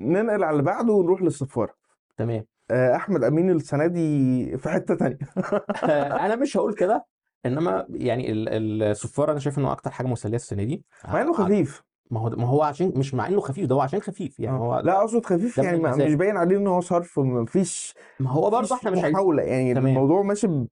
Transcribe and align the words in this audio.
ننقل 0.00 0.44
على 0.44 0.50
اللي 0.50 0.62
بعده 0.62 0.92
ونروح 0.92 1.22
للصفارة 1.22 1.74
تمام 2.16 2.44
آه، 2.70 2.96
أحمد 2.96 3.24
أمين 3.24 3.50
السنة 3.50 3.86
دي 3.86 4.58
في 4.58 4.68
حتة 4.68 4.94
تانية 4.94 5.18
أنا 6.24 6.36
مش 6.36 6.56
هقول 6.56 6.74
كده 6.74 7.04
إنما 7.46 7.86
يعني 7.90 8.32
ال- 8.32 8.82
الصفارة 8.82 9.32
أنا 9.32 9.40
شايف 9.40 9.58
إنه 9.58 9.72
أكتر 9.72 9.90
حاجة 9.90 10.06
مسلية 10.06 10.36
السنة 10.36 10.62
دي 10.64 10.84
مع 11.08 11.22
إنه 11.22 11.32
خفيف 11.32 11.82
ما 12.10 12.20
هو 12.20 12.28
ما 12.30 12.46
هو 12.46 12.62
عشان 12.62 12.92
مش 12.96 13.14
مع 13.14 13.26
إنه 13.28 13.40
خفيف 13.40 13.66
ده 13.66 13.74
هو 13.74 13.80
عشان 13.80 14.00
خفيف 14.00 14.40
يعني 14.40 14.56
آه. 14.56 14.60
هو 14.60 14.80
لا 14.80 15.00
أقصد 15.00 15.24
خفيف 15.26 15.58
يعني 15.58 15.78
ما- 15.78 15.88
المزاج. 15.88 16.08
مش 16.08 16.14
باين 16.14 16.36
عليه 16.36 16.56
إن 16.56 16.66
هو 16.66 16.80
صرف 16.80 17.18
مفيش 17.18 17.94
ما 18.20 18.30
هو 18.30 18.50
برضه 18.50 18.74
إحنا 18.74 18.90
مش 18.90 18.96
عايزين 18.98 19.12
محاولة 19.12 19.42
يعني 19.42 19.74
تمام. 19.74 19.86
الموضوع 19.86 20.22
ماشي 20.22 20.46
ب- 20.46 20.68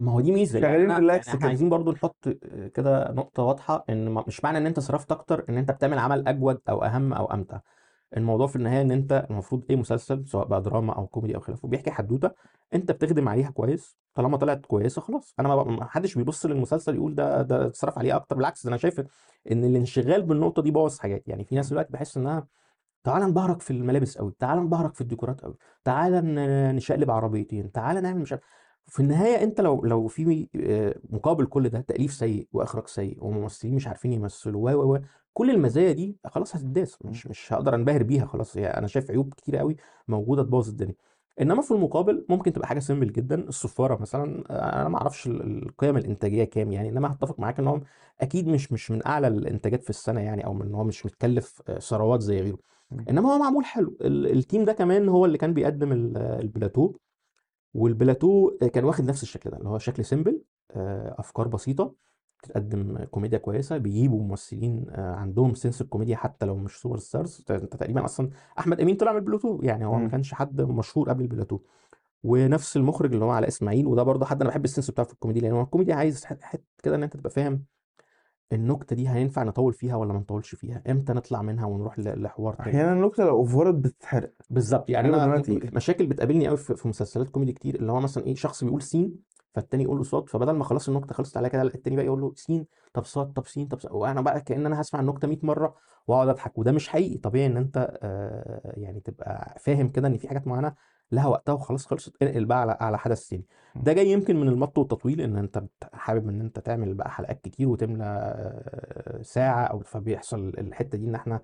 ما 0.00 0.12
هو 0.12 0.20
دي 0.20 0.32
ميزة 0.32 0.58
يعني 0.58 0.68
شغالين 0.72 0.90
إحنا 0.90 1.00
ريلاكس 1.00 1.26
يعني 1.26 1.38
إحنا. 1.38 1.48
عايزين 1.48 1.68
برضو 1.68 1.92
نحط 1.92 2.28
كده 2.74 3.12
نقطة 3.12 3.42
واضحة 3.42 3.84
إن 3.90 4.08
ما- 4.08 4.24
مش 4.26 4.44
معنى 4.44 4.58
إن 4.58 4.66
أنت 4.66 4.80
صرفت 4.80 5.12
أكتر 5.12 5.44
إن 5.48 5.56
أنت 5.58 5.70
بتعمل 5.70 5.98
عمل 5.98 6.28
أجود 6.28 6.58
أو 6.68 6.84
أهم 6.84 7.12
أو 7.12 7.24
أمتع 7.26 7.58
الموضوع 8.16 8.46
في 8.46 8.56
النهاية 8.56 8.80
إن 8.82 8.90
أنت 8.90 9.26
المفروض 9.30 9.64
إيه 9.70 9.76
مسلسل 9.76 10.26
سواء 10.28 10.46
بقى 10.46 10.62
دراما 10.62 10.92
أو 10.92 11.06
كوميدي 11.06 11.36
أو 11.36 11.40
خلافه 11.40 11.68
بيحكي 11.68 11.90
حدوتة 11.90 12.30
أنت 12.74 12.92
بتخدم 12.92 13.28
عليها 13.28 13.50
كويس 13.50 13.96
طالما 14.14 14.36
طلعت 14.36 14.66
كويسة 14.66 15.00
خلاص. 15.00 15.34
أنا 15.40 15.48
ما 15.64 15.84
حدش 15.84 16.14
بيبص 16.14 16.46
للمسلسل 16.46 16.94
يقول 16.94 17.14
ده 17.14 17.42
ده 17.42 17.66
اتصرف 17.66 17.98
عليه 17.98 18.16
أكتر 18.16 18.36
بالعكس 18.36 18.66
أنا 18.66 18.76
شايف 18.76 19.00
إن 19.50 19.64
الانشغال 19.64 20.22
بالنقطة 20.22 20.62
دي 20.62 20.70
بوظ 20.70 20.98
حاجات. 20.98 21.28
يعني 21.28 21.44
في 21.44 21.54
ناس 21.54 21.70
دلوقتي 21.70 21.92
بحس 21.92 22.16
إنها 22.16 22.46
تعال 23.04 23.22
نبهرك 23.22 23.60
في 23.62 23.70
الملابس 23.70 24.18
قوي 24.18 24.32
تعال 24.38 24.58
نبهرك 24.58 24.94
في 24.94 25.00
الديكورات 25.00 25.40
قوي 25.40 25.54
تعال 25.84 26.34
نشقلب 26.76 27.10
عربيتين 27.10 27.72
تعال 27.72 28.02
نعمل 28.02 28.20
مش 28.20 28.34
في 28.86 29.00
النهاية 29.00 29.42
أنت 29.44 29.60
لو 29.60 29.84
لو 29.84 30.06
في 30.08 30.48
آه، 30.56 30.94
مقابل 31.10 31.46
كل 31.46 31.68
ده 31.68 31.80
تأليف 31.80 32.12
سيء 32.12 32.48
وإخراج 32.52 32.86
سيء 32.86 33.24
وممثلين 33.24 33.74
مش 33.74 33.86
عارفين 33.86 34.12
يمثلوا 34.12 34.70
و 34.72 34.94
و 34.94 35.00
كل 35.36 35.50
المزايا 35.50 35.92
دي 35.92 36.16
خلاص 36.24 36.56
هتداس 36.56 36.98
مش 37.04 37.26
مش 37.26 37.52
هقدر 37.52 37.74
أنبهر 37.74 38.02
بيها 38.02 38.26
خلاص 38.26 38.56
يعني 38.56 38.78
أنا 38.78 38.86
شايف 38.86 39.10
عيوب 39.10 39.34
كتير 39.34 39.56
قوي 39.56 39.76
موجودة 40.08 40.42
تبوظ 40.42 40.68
الدنيا. 40.68 40.94
إنما 41.40 41.62
في 41.62 41.70
المقابل 41.70 42.26
ممكن 42.28 42.52
تبقى 42.52 42.68
حاجة 42.68 42.78
simple 42.78 43.12
جدا 43.12 43.34
الصفاره 43.48 44.00
مثلا 44.00 44.44
آه، 44.50 44.80
أنا 44.80 44.88
ما 44.88 44.98
أعرفش 44.98 45.26
ال- 45.26 45.62
القيم 45.66 45.96
الإنتاجية 45.96 46.44
كام 46.44 46.72
يعني 46.72 46.88
إنما 46.88 47.12
هتفق 47.12 47.40
معاك 47.40 47.58
إن 47.58 47.66
هو 47.66 47.80
أكيد 48.20 48.48
مش 48.48 48.72
مش 48.72 48.90
من 48.90 49.06
أعلى 49.06 49.28
الإنتاجات 49.28 49.82
في 49.84 49.90
السنة 49.90 50.20
يعني 50.20 50.46
أو 50.46 50.54
من 50.54 50.66
إن 50.66 50.74
هو 50.74 50.84
مش 50.84 51.06
متكلف 51.06 51.62
آه، 51.68 51.78
ثروات 51.78 52.20
زي 52.20 52.40
غيره. 52.40 52.58
إنما 53.10 53.34
هو 53.34 53.38
معمول 53.38 53.64
حلو. 53.64 53.96
ال- 54.00 54.32
ال 54.38 54.43
team 54.43 54.64
ده 54.64 54.72
كمان 54.72 55.08
هو 55.08 55.24
اللي 55.24 55.38
كان 55.38 55.54
بيقدم 55.54 55.92
ال- 55.92 56.16
البلاتو 56.16 56.92
والبلاتو 57.74 58.50
كان 58.72 58.84
واخد 58.84 59.04
نفس 59.04 59.22
الشكل 59.22 59.50
ده 59.50 59.56
اللي 59.56 59.68
هو 59.68 59.78
شكل 59.78 60.04
simple 60.04 60.42
آه، 60.70 61.14
أفكار 61.18 61.48
بسيطة 61.48 61.94
بتقدم 62.42 62.98
كوميديا 63.04 63.38
كويسة 63.38 63.76
بيجيبوا 63.78 64.22
ممثلين 64.22 64.86
آه، 64.90 65.14
عندهم 65.14 65.54
sense 65.54 65.80
الكوميديا 65.82 66.16
حتى 66.16 66.46
لو 66.46 66.56
مش 66.56 66.80
superstars 66.80 67.44
انت 67.50 67.76
تقريبا 67.76 68.04
أصلا 68.04 68.30
أحمد 68.58 68.80
أمين 68.80 68.96
طلع 68.96 69.12
من 69.12 69.18
البلاتو 69.18 69.60
يعني 69.62 69.86
هو 69.86 69.94
ما. 69.98 70.08
كانش 70.08 70.34
حد 70.34 70.60
مشهور 70.60 71.08
قبل 71.08 71.22
البلاتو 71.22 71.58
ونفس 72.24 72.76
المخرج 72.76 73.12
اللي 73.12 73.24
هو 73.24 73.30
علاء 73.30 73.48
إسماعيل 73.48 73.86
وده 73.86 74.02
برضه 74.02 74.26
حد 74.26 74.40
أنا 74.40 74.50
بحب 74.50 74.64
ال 74.64 74.68
sense 74.68 74.90
بتاعه 74.90 75.06
في 75.06 75.12
الكوميديا 75.12 75.42
لأن 75.42 75.52
هو 75.52 75.62
الكوميديا 75.62 75.94
عايز 75.94 76.24
حتة 76.24 76.46
حت 76.46 76.62
كده 76.82 76.96
إن 76.96 77.02
أنت 77.02 77.16
تبقى 77.16 77.30
فاهم 77.30 77.64
النكتة 78.52 78.96
دي 78.96 79.08
هينفع 79.08 79.42
نطول 79.42 79.72
فيها 79.72 79.96
ولا 79.96 80.12
ما 80.12 80.18
نطولش 80.18 80.54
فيها 80.54 80.82
إمتى 80.90 81.12
نطلع 81.12 81.42
منها 81.42 81.66
ونروح 81.66 81.98
لحوار 81.98 82.54
تاني 82.54 82.68
أحيانا 82.70 82.92
النكتة 82.92 83.24
لو 83.24 83.36
overت 83.36 83.74
بتتحرق 83.74 84.32
بالظبط 84.50 84.90
يعني 84.90 85.10
غالبا 85.10 85.24
أنا. 85.24 85.70
مشاكل 85.74 86.06
بتقابلني 86.06 86.48
قوي 86.48 86.56
في 86.56 86.76
في 86.76 86.88
مسلسلات 86.88 87.28
كوميدي 87.28 87.52
كتير 87.52 87.74
اللي 87.74 87.92
هو 87.92 88.00
مثلا 88.00 88.26
إيه 88.26 88.34
شخص 88.34 88.64
بيقول 88.64 88.82
سين 88.82 89.14
فالتاني 89.56 89.82
يقول 89.84 89.96
له 89.98 90.02
صاد 90.04 90.28
فبدل 90.28 90.52
ما 90.52 90.64
خلاص 90.64 90.88
النكته 90.88 91.14
خلصت 91.14 91.36
عليها 91.36 91.50
كده 91.50 91.62
لا 91.62 91.74
التاني 91.74 91.96
بقى 91.96 92.04
يقول 92.04 92.20
له 92.20 92.32
سين 92.36 92.66
طب 92.92 93.04
صاد 93.04 93.32
طب 93.32 93.46
سين 93.46 93.66
طب 93.66 93.80
صاد 93.80 93.92
وأنا 93.92 94.20
بقى 94.20 94.40
كأن 94.40 94.66
أنا 94.66 94.80
هسمع 94.80 95.00
النكته 95.00 95.28
100 95.28 95.38
مرة 95.42 95.74
وأقعد 96.06 96.28
أضحك. 96.28 96.58
وده 96.58 96.72
مش 96.72 96.88
حقيقي. 96.88 97.18
طبيعي 97.18 97.46
إن 97.46 97.56
أنت 97.56 97.98
آه 98.02 98.72
يعني 98.76 99.00
تبقى 99.00 99.56
فاهم 99.60 99.88
كده 99.88 100.08
إن 100.08 100.18
في 100.18 100.28
حاجات 100.28 100.46
معينة 100.46 100.74
لها 101.12 101.26
وقتها 101.26 101.52
وخلاص 101.52 101.86
خلصت 101.86 102.22
انقل 102.22 102.44
بقى 102.44 102.60
على 102.60 102.76
على 102.80 102.98
حدث 102.98 103.28
تاني. 103.28 103.44
ده 103.76 103.92
جاي 103.92 104.10
يمكن 104.10 104.40
من 104.40 104.48
المط 104.48 104.78
والتطويل 104.78 105.20
إن 105.20 105.36
أنت 105.36 105.62
حابب 105.92 106.28
إن 106.28 106.40
أنت 106.40 106.58
تعمل 106.58 106.94
بقى 106.94 107.10
حلقات 107.10 107.40
كتير 107.40 107.68
وتملى 107.68 108.04
آه، 108.04 109.22
ساعة 109.22 109.64
أو 109.64 109.78
فبيحصل 109.78 110.48
الحتة 110.48 110.98
دي 110.98 111.06
إن 111.06 111.14
إحنا 111.14 111.40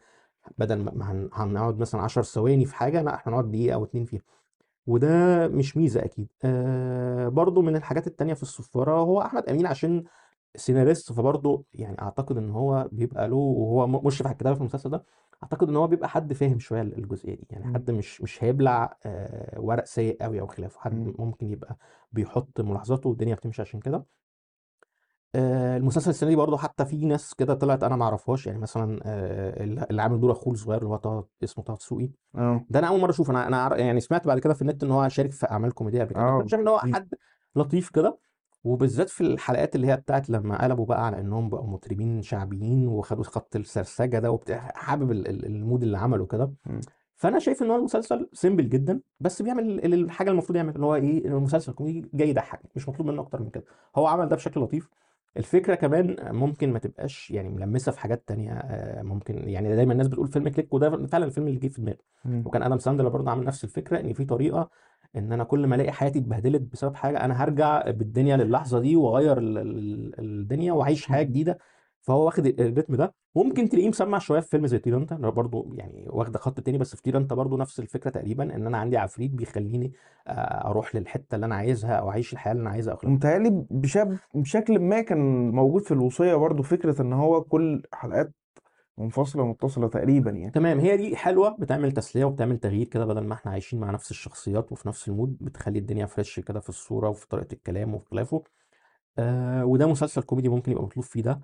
بدل 0.59 0.77
ما 0.79 0.93
ما 0.95 1.13
هن- 1.13 1.31
هنقعد 1.33 1.79
مثلا 1.79 2.01
10 2.01 2.23
ثواني 2.23 2.65
في 2.65 2.75
حاجة 2.77 3.03
لا 3.03 3.15
إحنا 3.15 3.33
نقعد 3.33 3.51
دقيقة 3.51 3.75
أو 3.75 3.85
اتنين 3.85 4.05
فيها. 4.05 4.23
وده 4.87 5.49
مش 5.49 5.77
ميزة 5.77 6.05
أكيد 6.05 6.29
آه 6.45 7.29
برضو 7.29 7.63
من 7.63 7.77
الحاجات 7.77 8.07
التانية 8.07 8.35
في 8.35 8.43
الصفاره 8.43 8.93
هو 9.01 9.21
أحمد 9.23 9.49
أمين 9.49 9.67
عشان 9.67 10.05
سيناريست 10.57 11.13
فبرضه 11.13 11.65
يعني 11.75 12.03
أعتقد 12.03 12.37
إن 12.39 12.51
هو 12.51 12.89
بيبقى 12.93 13.29
له 13.29 13.37
وهو 13.37 13.87
مشرف 13.87 14.27
على 14.27 14.33
الكتابة 14.35 14.55
في 14.55 14.61
المسلسل 14.61 14.91
ده 14.91 15.05
أعتقد 15.43 15.69
إن 15.69 15.77
هو 15.77 15.87
بيبقى 15.87 16.09
حد 16.09 16.33
فاهم 16.33 16.59
شوية 16.59 16.83
الجزئية 16.83 17.35
دي 17.35 17.47
يعني 17.51 17.65
مم. 17.65 17.75
حد 17.75 17.91
مش 17.91 18.23
مش 18.23 18.45
هيبلع 18.45 18.99
آه 19.07 19.61
ورق 19.61 19.85
سيء 19.85 20.17
قوي 20.23 20.41
أو 20.41 20.47
خلافه 20.47 20.81
حد 20.81 20.95
مم. 20.95 21.15
ممكن 21.19 21.51
يبقى 21.51 21.77
بيحط 22.13 22.61
ملاحظاته 22.61 23.09
والدنيا 23.09 23.35
بتمشي 23.35 23.63
عشان 23.63 23.81
كده 23.81 24.05
المسلسل 25.37 26.11
السنة 26.11 26.29
دي 26.31 26.37
برضه 26.37 26.57
حتى 26.57 26.85
في 26.85 27.05
ناس 27.05 27.35
كده 27.35 27.55
طلعت 27.55 27.83
أنا 27.85 27.97
ما 27.97 28.05
أعرفهاش 28.05 28.47
يعني 28.47 28.59
مثلا 28.59 29.01
آه، 29.05 29.65
اللي 29.91 30.03
عامل 30.03 30.21
دور 30.21 30.33
أخوه 30.33 30.53
الصغير 30.55 30.79
اللي 30.79 30.89
هو 30.91 30.97
طه 30.97 31.27
اسمه 31.45 31.65
طه 31.65 31.75
دسوقي. 31.75 32.11
آه. 32.35 32.65
ده 32.71 32.79
أنا 32.79 32.89
أول 32.89 33.01
مرة 33.01 33.11
أشوف 33.11 33.31
أنا 33.31 33.47
أنا 33.47 33.77
يعني 33.77 34.01
سمعت 34.01 34.27
بعد 34.27 34.39
كده 34.39 34.55
في 34.55 34.63
النت 34.63 34.83
إن 34.85 34.91
هو 34.91 35.09
شارك 35.09 35.33
في 35.33 35.51
أعمال 35.51 35.73
كوميدية 35.75 36.01
قبل 36.05 36.13
كده 36.15 36.47
شايف 36.47 36.63
إن 36.63 36.69
هو. 36.69 36.79
حد 36.79 37.15
لطيف 37.57 37.91
كده. 37.91 38.19
وبالذات 38.65 39.09
في 39.09 39.21
الحلقات 39.21 39.75
اللي 39.77 39.87
هي 39.87 39.97
بتاعت 39.97 40.31
لما 40.31 40.63
قلبوا 40.65 40.87
بقى 40.87 41.07
على 41.07 41.21
إنهم 41.21 41.49
بقوا 41.49 41.67
مطربين 41.67 42.23
شعبيين 42.23 42.89
وخدوا 42.89 43.25
خط 43.25 43.57
السرسجة 43.57 44.19
ده 44.19 44.31
وبتاع 44.31 44.73
حابب 44.75 45.11
ال- 45.11 45.29
ال- 45.29 45.47
ال 45.47 45.54
mood 45.54 45.83
اللي 45.83 45.99
عمله 45.99 46.27
كده. 46.27 46.53
فأنا 47.17 47.39
شايف 47.39 47.63
إن 47.63 47.71
هو 47.71 47.77
المسلسل 47.77 48.29
simple 48.33 48.69
جدا 48.69 49.01
بس 49.21 49.43
بيعمل 49.43 49.65
ال- 49.85 49.95
الحاجة 49.95 50.31
المفروض 50.31 50.57
يعمل 50.57 50.75
اللي 50.75 50.87
هو 50.87 50.95
إيه 50.95 51.27
المسلسل 51.27 51.73
كوميدي 51.73 52.11
جاي 52.15 52.29
يضحك 52.31 52.61
مش 52.77 52.89
مطلوب 52.89 53.09
منه 53.09 53.23
أكتر 53.23 53.43
من 53.43 53.51
كده. 53.51 53.65
هو 53.97 54.07
عمل 54.07 54.29
ده 54.29 54.37
بشكل 54.37 54.61
لطيف. 54.61 54.89
الفكرة 55.37 55.75
كمان 55.75 56.17
ممكن 56.35 56.73
ما 56.73 56.79
تبقاش 56.79 57.31
يعني 57.31 57.49
ملمسة 57.49 57.93
في 57.93 58.01
حاجات 58.01 58.29
تانية 58.29 58.53
آه، 58.53 59.03
ممكن 59.03 59.49
يعني 59.49 59.77
دايما 59.77 59.93
الناس 59.93 60.09
بتقول 60.09 60.29
فيلم 60.29 60.49
Click 60.49 60.75
وده 60.75 61.07
فعلا 61.07 61.25
الفيلم 61.25 61.47
اللي 61.49 61.59
جه 61.59 61.69
في 61.69 61.81
دماغي. 61.83 61.99
وكان 62.47 62.63
آدم 62.63 62.79
ساندلر 62.79 63.09
برضه 63.09 63.31
عامل 63.31 63.45
نفس 63.45 63.65
الفكرة 63.65 64.01
إن 64.01 64.13
في 64.13 64.25
طريقة 64.25 64.71
إن 65.17 65.33
أنا 65.33 65.45
كل 65.45 65.67
ما 65.67 65.75
ألاقي 65.77 65.93
حياتي 65.93 66.19
اتبهدلت 66.19 66.63
بسبب 66.63 66.95
حاجة 66.95 67.25
أنا 67.25 67.45
هرجع 67.45 67.91
بالدنيا 67.91 68.37
للحظة 68.37 68.81
دي 68.81 68.97
وأغير 68.97 69.39
ال- 69.39 69.59
ال- 69.59 70.15
الدنيا 70.21 70.73
وأعيش 70.73 71.07
حياة 71.07 71.23
جديدة. 71.23 71.59
فهو 72.03 72.25
واخد 72.25 72.47
ال 72.47 72.54
rhythm 72.54 72.95
ده. 72.97 73.15
ممكن 73.35 73.69
تلاقيه 73.69 73.89
مسمع 73.89 74.19
شوية 74.19 74.41
في 74.41 74.49
فيلم 74.49 74.67
زي 74.67 74.79
طير 74.79 75.00
إنت 75.00 75.15
برضه 75.17 75.67
يعني 75.75 76.07
واخده 76.11 76.39
خط 76.39 76.61
تاني 76.61 76.79
بس 76.79 76.97
في 76.97 77.03
طير 77.03 77.22
إنت 77.22 77.35
برضه 77.35 77.57
نفس 77.59 77.81
الفكرة 77.81 78.11
تقريبا 78.11 78.57
إن 78.57 78.67
أنا 78.67 78.79
عندي 78.79 78.97
عفريت 78.97 79.31
بيخليني 79.31 79.93
آه، 80.29 80.31
أروح 80.71 80.97
للحتة 80.97 81.35
اللي 81.35 81.47
أنا 81.47 81.55
عايزها 81.55 81.95
أو 81.95 82.11
أعيش 82.11 82.33
الحياة 82.33 82.53
اللي 82.53 82.63
أنا 82.63 82.71
عايزها 82.71 82.99
ومتهيألي 83.05 83.65
ده 83.71 83.84
بشكل 83.84 84.19
بشكل 84.35 84.79
ما 84.79 85.01
كان 85.01 85.51
موجود 85.51 85.83
في 85.83 85.95
الوصية 85.95 86.35
برضو 86.35 86.63
فكرة 86.63 87.03
إن 87.03 87.13
هو 87.13 87.43
كل 87.43 87.83
حلقات 87.93 88.33
منفصلة 88.99 89.47
متصلة 89.47 89.89
تقريبا 89.89 90.31
يعني. 90.31 90.51
تمام. 90.51 90.81
هي 90.81 90.97
دي 90.97 91.17
حلوة 91.17 91.57
بتعمل 91.59 91.93
تسلية 91.93 92.25
وبتعمل 92.25 92.59
تغيير 92.59 92.87
كده 92.87 93.05
بدل 93.07 93.25
ما 93.27 93.35
إحنا 93.35 93.53
عايشين 93.53 93.81
مع 93.81 93.91
نفس 93.91 94.11
الشخصيات 94.11 94.73
وفي 94.73 94.89
نفس 94.89 95.09
ال 95.09 95.14
mood 95.14 95.37
بتخلي 95.41 95.79
الدنيا 95.79 96.07
fresh 96.07 96.41
كده 96.41 96.61
في 96.61 96.69
الصورة 96.69 97.09
وفي 97.09 97.29
طريقة 97.29 97.53
الكلام 97.53 97.95
وفي 97.95 98.07
خلافه 98.07 98.43
آه 99.19 99.65
وده 99.65 99.87
مسلسل 99.87 100.23
كوميدي 100.23 100.49
ممكن 100.49 100.73
يبقى 100.73 100.85
مطلوب 100.85 101.05
فيه 101.07 101.23
ده. 101.23 101.41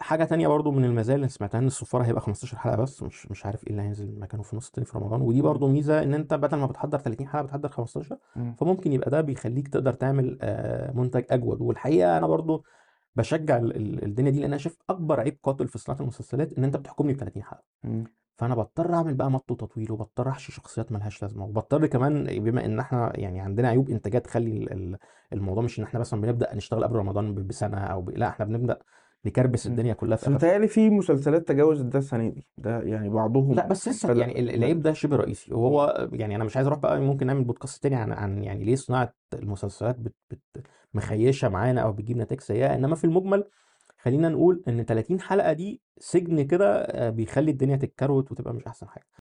حاجة 0.00 0.24
تانية 0.24 0.48
برضو 0.48 0.70
من 0.70 0.84
المزايا 0.84 1.16
اللي 1.16 1.28
سمعتها 1.28 1.58
إن 1.58 1.66
الصفارة 1.66 2.04
هيبقى 2.04 2.20
15 2.20 2.56
حلقة 2.58 2.76
بس 2.76 3.02
مش 3.02 3.30
مش 3.30 3.46
عارف 3.46 3.64
إيه 3.64 3.70
اللي 3.70 3.82
هينزل 3.82 4.18
مكانه 4.20 4.42
في 4.42 4.56
نص 4.56 4.66
التاني 4.66 4.84
في 4.86 4.98
رمضان 4.98 5.20
ودي 5.22 5.42
برضو 5.42 5.68
ميزة 5.68 6.02
إن 6.02 6.14
أنت 6.14 6.34
بدل 6.34 6.58
ما 6.58 6.66
بتحضر 6.66 6.98
30 6.98 7.28
حلقة 7.28 7.42
بتحضر 7.42 7.68
15 7.68 8.18
مم. 8.36 8.54
فممكن 8.54 8.92
يبقى 8.92 9.10
ده 9.10 9.20
بيخليك 9.20 9.68
تقدر 9.68 9.92
تعمل 9.92 10.38
آه، 10.42 10.92
منتج 10.92 11.24
أجود 11.30 11.60
والحقيقة 11.60 12.18
أنا 12.18 12.26
برضو 12.26 12.64
بشجع 13.16 13.56
ال- 13.56 13.76
ال- 13.76 14.04
الدنيا 14.04 14.30
دي 14.30 14.36
لأن 14.40 14.48
أنا 14.48 14.58
شايف 14.58 14.76
أكبر 14.90 15.20
عيب 15.20 15.38
قاتل 15.42 15.68
في 15.68 15.78
صناعة 15.78 16.00
المسلسلات 16.00 16.52
إن 16.52 16.64
أنت 16.64 16.76
بتحكمني 16.76 17.12
ب 17.12 17.16
30 17.16 17.42
حلقة 17.42 17.62
مم. 17.84 18.04
فأنا 18.34 18.54
بضطر 18.54 18.94
أعمل 18.94 19.14
بقى 19.14 19.30
مط 19.30 19.50
وتطويل 19.50 19.92
وبضطر 19.92 20.28
أحشي 20.28 20.52
شخصيات 20.52 20.92
ملهاش 20.92 21.22
لازمة 21.22 21.44
وبضطر 21.44 21.86
كمان 21.86 22.24
بما 22.44 22.64
إن 22.64 22.78
إحنا 22.80 23.12
يعني 23.14 23.40
عندنا 23.40 23.68
عيوب 23.68 23.90
انتاجات 23.90 24.24
تخلي 24.24 24.50
ال- 24.56 24.72
ال- 24.72 24.98
الموضوع 25.32 25.62
مش 25.62 25.78
إن 25.78 25.84
إحنا 25.84 26.00
مثلا 26.00 26.20
بنبدأ 26.20 26.54
نشتغل 26.54 26.84
قبل 26.84 26.96
رمضان 26.96 27.46
بسنة 27.46 27.78
أو 27.78 28.02
ب... 28.02 28.10
لأ 28.10 28.28
إحنا 28.28 28.44
بنبدأ 28.44 28.78
نكربس 29.26 29.66
مم. 29.66 29.72
الدنيا 29.72 29.94
كلها 29.94 30.16
في 30.16 30.30
متهيألي 30.30 30.68
في 30.68 30.90
مسلسلات 30.90 31.48
تجاوزت 31.48 31.84
ده 31.84 31.98
السنة 31.98 32.28
دي. 32.30 32.46
ده 32.58 32.80
يعني 32.82 33.08
بعضهم 33.08 33.54
لا 33.54 33.66
بس 33.68 33.88
لسه 33.88 34.12
يعني 34.12 34.40
ال- 34.40 34.54
العيب 34.54 34.82
ده 34.82 34.92
شبه 34.92 35.16
رئيسي. 35.16 35.54
وهو 35.54 36.08
يعني 36.12 36.36
أنا 36.36 36.44
مش 36.44 36.56
عايز 36.56 36.66
أروح 36.66 36.78
بقى 36.78 37.00
ممكن 37.00 37.26
نعمل 37.26 37.44
بودكاست 37.44 37.82
تاني 37.82 37.94
عن 37.96 38.12
عن 38.12 38.44
يعني 38.44 38.64
ليه 38.64 38.74
صناعة 38.76 39.14
المسلسلات 39.34 39.98
بت 39.98 40.14
بت 40.30 40.66
مخيشة 40.94 41.48
معانا 41.48 41.80
أو 41.80 41.92
بتجيب 41.92 42.16
نتائج 42.16 42.40
سيئة. 42.40 42.74
إنما 42.74 42.94
في 42.96 43.04
المجمل 43.04 43.44
خلينا 43.98 44.28
نقول 44.28 44.62
إن 44.68 44.84
30 44.84 45.20
حلقة 45.20 45.52
دي 45.52 45.80
سجن 45.98 46.42
كده 46.42 46.80
آه، 46.82 47.10
بيخلي 47.10 47.50
الدنيا 47.50 47.76
تتكروت 47.76 48.32
وتبقى 48.32 48.54
مش 48.54 48.66
أحسن 48.66 48.88
حاجة. 48.88 49.06